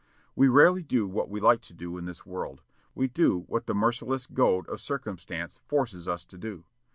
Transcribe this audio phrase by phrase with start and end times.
[0.35, 2.63] We rarely do what we like to do in this world;
[2.95, 6.63] we do what the merciless goad of circumstance forces us to do.